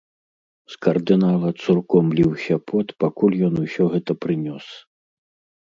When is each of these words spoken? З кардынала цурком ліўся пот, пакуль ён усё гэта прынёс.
З 0.75 0.79
кардынала 0.85 1.51
цурком 1.63 2.09
ліўся 2.21 2.55
пот, 2.71 2.87
пакуль 3.05 3.39
ён 3.49 3.53
усё 3.65 3.83
гэта 3.93 4.11
прынёс. 4.27 4.65